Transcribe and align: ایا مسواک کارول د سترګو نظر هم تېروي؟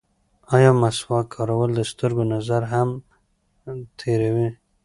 ایا 0.55 0.71
مسواک 0.81 1.25
کارول 1.35 1.69
د 1.75 1.81
سترګو 1.91 2.23
نظر 2.33 2.61
هم 2.73 2.89
تېروي؟ 3.99 4.49